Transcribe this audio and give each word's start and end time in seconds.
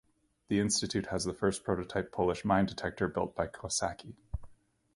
This 0.47 0.57
Institute 0.59 1.05
has 1.11 1.25
the 1.25 1.33
first 1.35 1.63
prototype 1.63 2.11
Polish 2.11 2.43
mine 2.43 2.65
detector 2.65 3.07
built 3.07 3.35
by 3.35 3.45
Kosacki. 3.45 4.15